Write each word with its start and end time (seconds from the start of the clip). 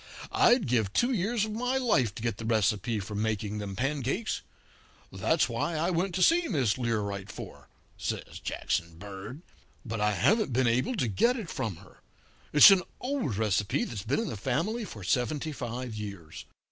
I'd 0.31 0.65
give 0.65 0.91
two 0.93 1.11
years 1.11 1.45
of 1.45 1.51
my 1.51 1.77
life 1.77 2.15
to 2.15 2.23
get 2.23 2.37
the 2.37 2.45
recipe 2.45 2.99
for 2.99 3.13
making 3.13 3.59
them 3.59 3.75
pancakes. 3.75 4.41
That's 5.11 5.47
what 5.47 5.75
I 5.75 5.91
went 5.91 6.15
to 6.15 6.23
see 6.23 6.47
Miss 6.47 6.75
Learight 6.79 7.29
for,' 7.31 7.69
says 7.99 8.39
Jackson 8.43 8.97
Bird, 8.97 9.43
'but 9.85 10.01
I 10.01 10.13
haven't 10.13 10.53
been 10.53 10.65
able 10.65 10.95
to 10.95 11.07
get 11.07 11.37
it 11.37 11.51
from 11.51 11.75
her. 11.75 12.01
It's 12.51 12.71
an 12.71 12.81
old 12.99 13.37
recipe 13.37 13.83
that's 13.85 14.01
been 14.01 14.19
in 14.21 14.29
the 14.29 14.37
family 14.37 14.85
for 14.85 15.03
seventy 15.03 15.51
five 15.51 15.93
years. 15.93 16.45